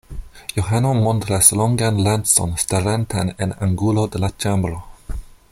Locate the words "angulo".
3.67-4.07